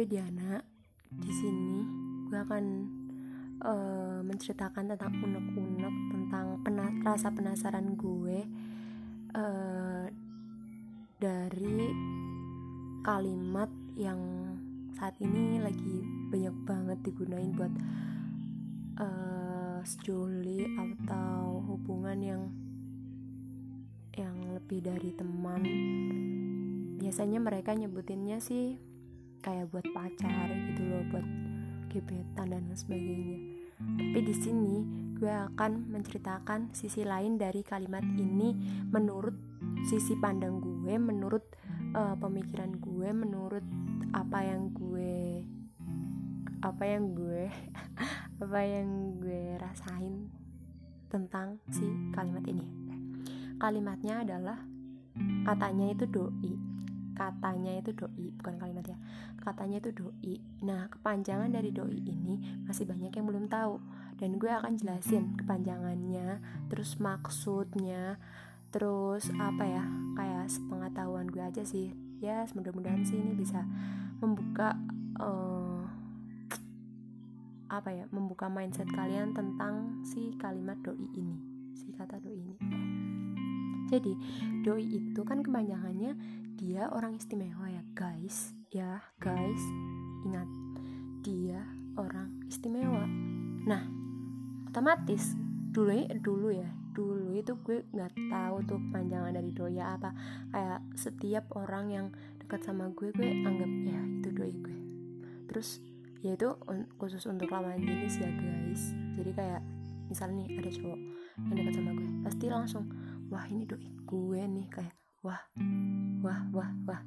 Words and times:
gue 0.00 0.16
Diana. 0.16 0.56
Di 1.12 1.28
sini 1.28 1.84
gue 2.24 2.40
akan 2.40 2.64
uh, 3.60 4.24
menceritakan 4.24 4.96
tentang 4.96 5.12
unek-unek 5.12 5.94
tentang 6.08 6.56
pena 6.64 6.88
rasa 7.04 7.28
penasaran 7.28 8.00
gue 8.00 8.48
uh, 9.36 10.08
dari 11.20 11.92
kalimat 13.04 13.68
yang 13.92 14.16
saat 14.96 15.20
ini 15.20 15.60
lagi 15.60 16.00
banyak 16.32 16.56
banget 16.64 16.98
digunain 17.04 17.52
buat 17.52 17.74
uh, 19.04 19.84
sejoli 19.84 20.64
atau 20.80 21.60
hubungan 21.68 22.18
yang 22.24 22.42
yang 24.16 24.48
lebih 24.56 24.80
dari 24.80 25.12
teman 25.12 25.60
biasanya 26.96 27.36
mereka 27.36 27.76
nyebutinnya 27.76 28.40
sih 28.40 28.80
kayak 29.40 29.72
buat 29.72 29.86
pacar 29.92 30.48
gitu 30.70 30.82
loh 30.84 31.02
buat 31.12 31.26
gebetan 31.90 32.54
dan 32.54 32.64
sebagainya. 32.72 33.38
Tapi 33.80 34.20
di 34.20 34.34
sini 34.36 34.76
gue 35.16 35.32
akan 35.32 35.88
menceritakan 35.88 36.72
sisi 36.76 37.04
lain 37.04 37.40
dari 37.40 37.64
kalimat 37.64 38.04
ini 38.04 38.52
menurut 38.88 39.34
sisi 39.84 40.16
pandang 40.20 40.60
gue 40.60 40.94
menurut 41.00 41.44
uh, 41.96 42.16
pemikiran 42.20 42.76
gue 42.76 43.08
menurut 43.10 43.64
apa 44.12 44.44
yang 44.44 44.72
gue 44.76 45.44
apa 46.60 46.84
yang 46.84 47.16
gue 47.16 47.48
apa 48.44 48.60
yang 48.60 49.16
gue 49.20 49.56
rasain 49.56 50.28
tentang 51.10 51.58
si 51.72 51.84
kalimat 52.14 52.44
ini. 52.46 52.64
Kalimatnya 53.60 54.24
adalah 54.24 54.60
katanya 55.44 55.92
itu 55.92 56.04
doi 56.08 56.69
katanya 57.20 57.76
itu 57.76 57.92
doi 57.92 58.32
bukan 58.40 58.56
kalimat 58.56 58.88
ya. 58.88 58.96
Katanya 59.44 59.76
itu 59.84 59.92
doi. 59.92 60.40
Nah 60.64 60.88
kepanjangan 60.88 61.52
dari 61.52 61.68
doi 61.68 62.00
ini 62.00 62.64
masih 62.64 62.88
banyak 62.88 63.12
yang 63.12 63.26
belum 63.28 63.52
tahu. 63.52 63.76
Dan 64.16 64.40
gue 64.40 64.48
akan 64.48 64.80
jelasin 64.80 65.36
kepanjangannya 65.36 66.40
terus 66.72 66.96
maksudnya 66.96 68.16
terus 68.72 69.28
apa 69.36 69.64
ya 69.68 69.84
kayak 70.16 70.48
sepengetahuan 70.48 71.28
gue 71.28 71.44
aja 71.44 71.60
sih. 71.60 71.92
Ya 72.24 72.48
mudah-mudahan 72.56 73.04
sih 73.04 73.20
ini 73.20 73.36
bisa 73.36 73.68
membuka 74.24 74.80
uh, 75.20 75.84
apa 77.68 77.92
ya 77.92 78.04
membuka 78.08 78.48
mindset 78.48 78.88
kalian 78.88 79.36
tentang 79.36 80.04
si 80.08 80.32
kalimat 80.40 80.80
doi 80.80 81.04
ini 81.16 81.49
jadi 83.90 84.14
doi 84.62 84.86
itu 84.86 85.20
kan 85.26 85.42
kepanjangannya 85.42 86.14
dia 86.54 86.86
orang 86.94 87.18
istimewa 87.18 87.66
ya 87.66 87.82
guys. 87.98 88.54
Ya 88.70 89.02
guys 89.18 89.58
ingat. 90.22 90.46
Dia 91.26 91.66
orang 91.98 92.46
istimewa. 92.46 93.04
Nah 93.66 93.82
otomatis 94.70 95.34
dulu 95.74 96.06
dulu 96.22 96.48
ya 96.54 96.70
dulu 96.90 97.34
itu 97.34 97.54
gue 97.66 97.86
nggak 97.90 98.12
tahu 98.30 98.56
tuh 98.66 98.80
panjangan 98.94 99.34
dari 99.34 99.50
doi 99.50 99.82
apa. 99.82 100.14
Kayak 100.54 100.80
setiap 100.94 101.44
orang 101.58 101.86
yang 101.90 102.06
dekat 102.38 102.62
sama 102.62 102.94
gue 102.94 103.10
gue 103.10 103.30
anggap 103.42 103.70
ya 103.90 104.00
itu 104.22 104.28
doi 104.30 104.54
gue. 104.54 104.78
Terus 105.50 105.82
ya 106.22 106.38
itu 106.38 106.54
khusus 107.00 107.26
untuk 107.26 107.50
lawan 107.50 107.82
jenis 107.82 108.22
ya 108.22 108.30
guys. 108.30 108.94
Jadi 109.18 109.30
kayak 109.34 109.62
misalnya 110.06 110.46
nih 110.46 110.58
ada 110.58 110.70
cowok 110.74 111.00
yang 111.46 111.56
dekat 111.56 111.74
sama 111.78 111.90
gue 111.94 112.08
pasti 112.26 112.46
langsung 112.50 112.84
wah 113.30 113.46
ini 113.46 113.62
doi 113.62 113.86
gue 114.10 114.40
nih 114.42 114.66
kayak 114.66 114.94
wah 115.22 115.38
wah 116.18 116.40
wah 116.50 116.70
wah 116.82 117.00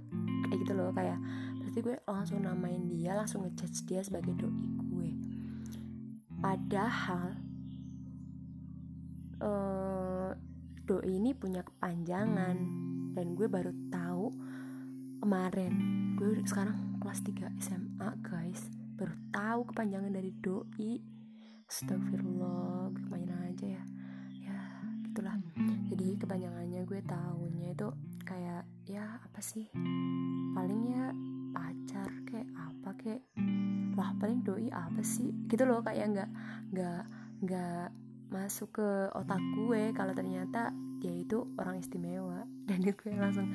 kayak 0.47 0.57
gitu 0.63 0.71
loh 0.71 0.95
kayak 0.95 1.19
berarti 1.59 1.79
gue 1.83 1.95
langsung 2.07 2.39
namain 2.47 2.87
dia 2.87 3.11
langsung 3.11 3.43
ngejudge 3.43 3.83
dia 3.83 3.99
sebagai 3.99 4.31
doi 4.39 4.67
gue. 4.79 5.11
Padahal 6.39 7.35
uh, 9.43 10.31
doi 10.87 11.11
ini 11.11 11.35
punya 11.35 11.63
kepanjangan 11.67 12.57
dan 13.11 13.27
gue 13.35 13.47
baru 13.51 13.75
tahu 13.91 14.31
kemarin 15.19 15.73
gue 16.15 16.39
sekarang 16.47 16.99
kelas 17.03 17.19
3 17.19 17.59
SMA 17.59 18.09
guys 18.23 18.63
baru 18.95 19.15
tahu 19.35 19.59
kepanjangan 19.75 20.11
dari 20.15 20.31
doi. 20.39 21.03
Astagfirullah 21.67 22.93
gue 22.93 23.17
aja 23.49 23.67
ya 23.81 23.83
gitulah. 25.13 25.37
Jadi 25.93 26.17
kepanjangannya 26.17 26.81
gue 26.89 27.01
tahunya 27.05 27.77
itu 27.77 27.87
kayak 28.25 28.65
ya 28.89 29.21
apa 29.21 29.39
sih? 29.45 29.69
Paling 30.57 30.81
ya 30.89 31.13
pacar 31.53 32.09
kayak 32.25 32.49
apa 32.57 32.89
kayak 32.97 33.21
wah 33.93 34.09
paling 34.17 34.41
doi 34.41 34.73
apa 34.73 35.05
sih? 35.05 35.29
Gitu 35.45 35.69
loh 35.69 35.85
kayak 35.85 36.17
nggak 36.17 36.29
nggak 36.73 37.03
nggak 37.45 37.87
masuk 38.33 38.73
ke 38.73 38.89
otak 39.13 39.37
gue 39.53 39.93
kalau 39.93 40.17
ternyata 40.17 40.73
dia 40.97 41.13
itu 41.13 41.45
orang 41.61 41.77
istimewa. 41.77 42.49
Dan 42.67 42.81
gue 42.81 43.13
langsung 43.13 43.53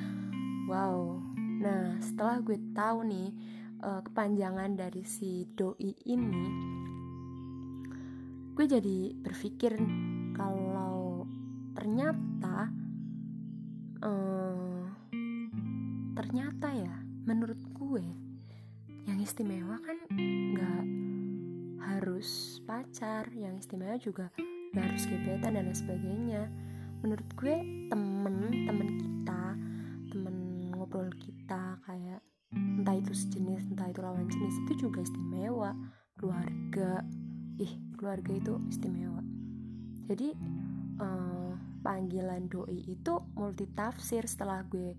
wow. 0.71 1.19
Nah 1.59 1.99
setelah 1.99 2.39
gue 2.39 2.55
tahu 2.71 3.03
nih 3.03 3.35
uh, 3.83 3.99
kepanjangan 4.07 4.79
dari 4.79 5.03
si 5.03 5.43
doi 5.59 5.91
ini 6.07 6.47
gue 8.59 8.67
jadi 8.67 9.15
berpikir 9.15 9.79
kalau 10.35 10.98
istimewa 19.39 19.79
kan 19.87 19.95
nggak 20.51 20.85
harus 21.79 22.59
pacar 22.67 23.23
yang 23.39 23.55
istimewa 23.55 23.95
juga 23.95 24.35
gak 24.75 24.83
harus 24.83 25.07
gebetan 25.07 25.55
dan 25.55 25.71
lain 25.71 25.79
sebagainya. 25.79 26.43
Menurut 27.07 27.23
gue 27.39 27.55
temen 27.87 28.51
temen 28.67 28.89
kita 28.99 29.55
temen 30.11 30.37
ngobrol 30.75 31.07
kita 31.23 31.79
kayak 31.87 32.19
entah 32.51 32.99
itu 32.99 33.15
sejenis 33.15 33.71
entah 33.71 33.87
itu 33.87 34.03
lawan 34.03 34.27
jenis 34.27 34.59
itu 34.67 34.91
juga 34.91 35.07
istimewa. 35.07 35.71
Keluarga 36.19 37.07
ih 37.63 37.79
keluarga 37.95 38.35
itu 38.35 38.59
istimewa. 38.67 39.23
Jadi 40.11 40.35
uh, 40.99 41.55
panggilan 41.87 42.51
doi 42.51 42.91
itu 42.91 43.23
multi 43.39 43.71
tafsir 43.71 44.27
setelah 44.27 44.67
gue 44.67 44.99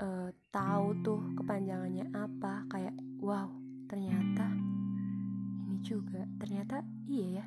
uh, 0.00 0.32
tahu 0.48 0.86
tuh 1.04 1.20
kepanjangannya 1.36 2.08
apa 2.16 2.64
kayak 2.72 2.96
wow 3.20 3.65
ternyata 3.86 4.46
ini 5.66 5.78
juga 5.82 6.22
ternyata 6.38 6.82
iya 7.06 7.42
ya. 7.42 7.44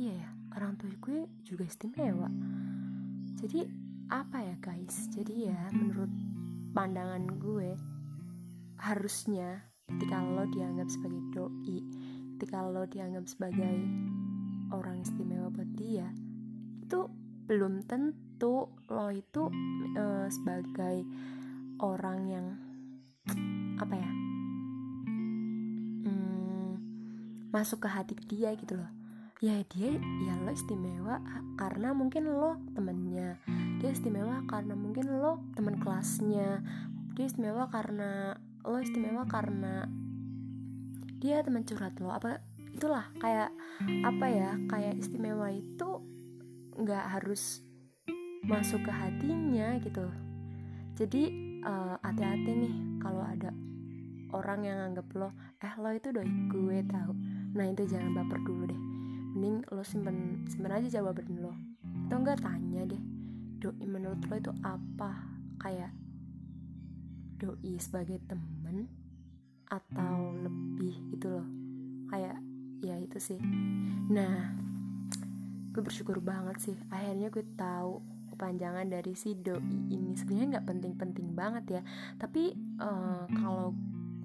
Iya 0.00 0.12
ya 0.24 0.28
orang 0.56 0.74
tua 0.80 0.92
gue 0.96 1.28
juga 1.44 1.64
istimewa. 1.68 2.28
Jadi 3.38 3.64
apa 4.10 4.42
ya 4.42 4.56
guys? 4.58 5.06
Jadi 5.12 5.48
ya 5.48 5.70
menurut 5.70 6.10
pandangan 6.74 7.24
gue 7.38 7.74
harusnya 8.80 9.60
ketika 9.90 10.22
lo 10.22 10.46
dianggap 10.48 10.88
sebagai 10.88 11.20
doi 11.34 11.78
ketika 12.38 12.64
lo 12.64 12.86
dianggap 12.88 13.26
sebagai 13.28 13.76
orang 14.70 15.02
istimewa 15.02 15.50
buat 15.52 15.68
dia 15.76 16.08
itu 16.80 17.10
belum 17.50 17.84
tentu 17.84 18.70
lo 18.88 19.06
itu 19.10 19.50
uh, 19.98 20.26
sebagai 20.30 21.04
orang 21.82 22.18
yang 22.30 22.46
apa 23.76 23.94
ya 23.98 24.10
masuk 27.50 27.86
ke 27.86 27.88
hati 27.90 28.14
dia 28.30 28.54
gitu 28.54 28.78
loh. 28.78 28.90
Ya 29.40 29.56
dia 29.72 29.96
ya 29.98 30.34
lo 30.38 30.52
istimewa 30.52 31.18
karena 31.58 31.90
mungkin 31.90 32.30
lo 32.30 32.60
temennya. 32.76 33.40
Dia 33.82 33.90
istimewa 33.90 34.44
karena 34.46 34.78
mungkin 34.78 35.10
lo 35.18 35.42
teman 35.58 35.82
kelasnya. 35.82 36.62
Dia 37.18 37.24
istimewa 37.26 37.66
karena 37.72 38.38
lo 38.62 38.78
istimewa 38.78 39.26
karena 39.26 39.88
dia 41.18 41.42
teman 41.42 41.66
curhat 41.66 41.98
lo. 41.98 42.12
Apa 42.14 42.44
itulah 42.70 43.10
kayak 43.18 43.50
apa 44.06 44.26
ya 44.30 44.50
kayak 44.70 45.00
istimewa 45.00 45.50
itu 45.50 46.04
nggak 46.78 47.18
harus 47.18 47.64
masuk 48.44 48.86
ke 48.86 48.92
hatinya 48.92 49.74
gitu. 49.82 50.06
Jadi 51.00 51.22
uh, 51.64 51.96
hati-hati 52.04 52.50
nih 52.60 52.74
kalau 53.00 53.24
ada 53.24 53.50
orang 54.36 54.68
yang 54.68 54.78
anggap 54.92 55.08
lo 55.16 55.32
eh 55.58 55.74
lo 55.80 55.90
itu 55.90 56.14
doi 56.14 56.28
gue 56.52 56.78
tahu 56.86 57.39
nah 57.54 57.66
itu 57.66 57.82
jangan 57.86 58.14
baper 58.14 58.38
dulu 58.42 58.70
deh. 58.70 58.80
Mending 59.30 59.62
lo 59.70 59.82
simpen 59.86 60.46
simpen 60.50 60.72
aja 60.74 61.00
jawaban 61.00 61.28
lo. 61.38 61.54
Atau 62.06 62.16
enggak 62.22 62.42
tanya 62.42 62.82
deh. 62.86 63.02
Doi 63.60 63.84
menurut 63.86 64.20
lo 64.26 64.34
itu 64.36 64.52
apa? 64.64 65.10
Kayak 65.60 65.92
doi 67.40 67.74
sebagai 67.80 68.20
temen 68.26 68.90
atau 69.70 70.34
lebih 70.34 70.94
gitu 71.14 71.30
loh. 71.30 71.48
Kayak 72.10 72.38
ya 72.82 72.96
itu 72.98 73.18
sih. 73.20 73.40
Nah 74.10 74.56
gue 75.70 75.82
bersyukur 75.82 76.18
banget 76.18 76.58
sih. 76.58 76.76
Akhirnya 76.90 77.30
gue 77.30 77.46
tahu 77.54 78.02
kepanjangan 78.34 78.88
dari 78.88 79.14
si 79.14 79.36
doi 79.38 79.62
ini. 79.92 80.16
Sebenarnya 80.18 80.58
nggak 80.58 80.66
penting-penting 80.66 81.28
banget 81.36 81.80
ya. 81.80 81.82
Tapi 82.18 82.56
uh, 82.82 83.28
kalau 83.30 83.76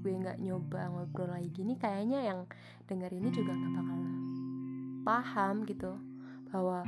gue 0.05 0.13
nggak 0.13 0.37
nyoba 0.37 0.93
ngobrol 0.93 1.33
lagi 1.33 1.49
gini 1.49 1.73
kayaknya 1.81 2.29
yang 2.29 2.45
denger 2.85 3.09
ini 3.09 3.33
juga 3.33 3.57
nggak 3.57 3.73
bakal 3.73 3.99
paham 5.01 5.55
gitu 5.65 5.97
bahwa 6.53 6.85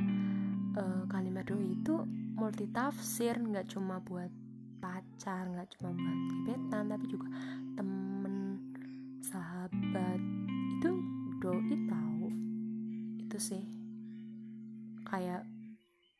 uh, 0.78 1.02
kalimat 1.10 1.42
doi 1.42 1.74
itu 1.74 2.06
multi 2.38 2.70
tafsir 2.70 3.34
nggak 3.34 3.74
cuma 3.74 3.98
buat 3.98 4.30
pacar 4.78 5.50
nggak 5.50 5.66
cuma 5.74 5.90
buat 5.90 6.18
gebetan 6.30 6.84
tapi 6.86 7.04
juga 7.10 7.26
temen 7.74 8.08
sahabat. 9.28 10.20
Itu 10.78 10.90
doi 11.42 11.74
tahu. 11.90 12.26
Itu 13.26 13.36
sih. 13.36 13.64
Kayak 15.04 15.44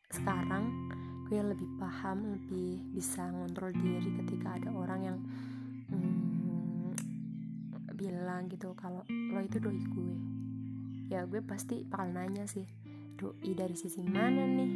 sekarang 0.09 0.91
gue 1.29 1.37
lebih 1.37 1.69
paham 1.77 2.25
lebih 2.33 2.81
bisa 2.89 3.29
ngontrol 3.29 3.69
diri 3.77 4.09
ketika 4.25 4.57
ada 4.57 4.73
orang 4.73 4.98
bilang 8.39 8.55
gitu 8.55 8.71
kalau 8.71 9.03
lo 9.35 9.43
itu 9.43 9.59
doi 9.59 9.83
gue. 9.83 10.15
Ya 11.11 11.27
gue 11.27 11.43
pasti 11.43 11.83
bakal 11.83 12.15
nanya 12.15 12.47
sih 12.47 12.63
doi 13.19 13.51
dari 13.51 13.75
sisi 13.75 13.99
mana 13.99 14.47
nih? 14.47 14.71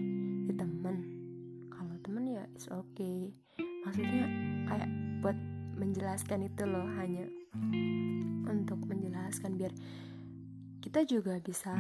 Ya 0.51 0.53
temen. 0.59 0.97
Kalau 1.71 1.95
temen 2.03 2.27
ya 2.27 2.43
it's 2.51 2.67
okay. 2.67 3.31
Maksudnya 3.87 4.27
kayak 4.67 4.89
buat 5.23 5.39
menjelaskan 5.79 6.51
itu 6.51 6.67
loh 6.67 6.83
hanya 6.99 7.23
untuk 8.51 8.83
menjelaskan 8.83 9.55
biar 9.55 9.71
kita 10.83 11.07
juga 11.07 11.39
bisa 11.39 11.71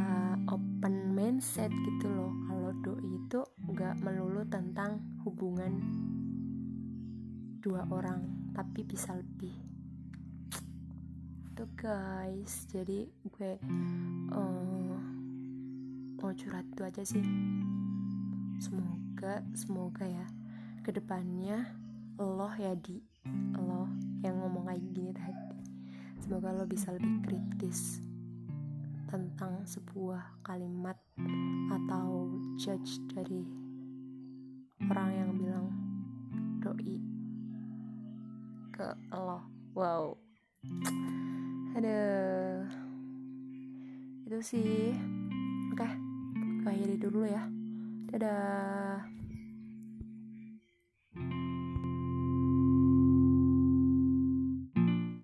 open 0.47 1.11
mindset 1.11 1.67
gitu 1.67 2.07
loh 2.07 2.31
kalau 2.47 2.71
doi 2.79 3.27
itu 3.27 3.43
nggak 3.59 3.99
melulu 3.99 4.47
tentang 4.47 5.03
hubungan 5.27 5.83
dua 7.59 7.83
orang 7.91 8.23
tapi 8.55 8.87
bisa 8.87 9.11
lebih 9.19 9.62
tuh 11.53 11.69
guys. 11.77 12.65
Jadi 12.73 13.05
gue 13.29 13.53
uh, 14.33 14.97
mau 16.17 16.33
curhat 16.33 16.65
itu 16.65 16.81
aja 16.81 17.03
sih. 17.05 17.21
Semoga 18.57 19.45
semoga 19.53 20.05
ya. 20.09 20.25
Ke 20.81 20.89
depannya 20.89 21.69
lo 22.17 22.49
ya 22.57 22.73
di. 22.73 22.97
Lo 23.53 23.85
yang 24.25 24.41
ngomong 24.41 24.65
kayak 24.65 24.83
gini 24.97 25.11
tadi. 25.13 25.57
Semoga 26.25 26.57
lo 26.57 26.65
bisa 26.65 26.89
lebih 26.89 27.21
kritis 27.21 28.01
tentang 29.13 29.61
sebuah 29.69 30.41
kalimat 30.41 30.97
atau 31.69 32.33
judge 32.57 32.97
dari 33.13 33.45
orang 34.89 35.09
yang 35.13 35.31
bilang 35.37 35.67
doi 36.65 36.97
ke 38.73 38.89
Allah 39.13 39.45
wow 39.77 40.17
ada 41.73 41.99
itu 44.29 44.39
sih. 44.45 44.93
Oke 45.73 45.81
okay, 45.81 45.91
akhiri 46.69 46.95
dulu 47.01 47.25
ya. 47.25 47.43
Dadah 48.13 49.01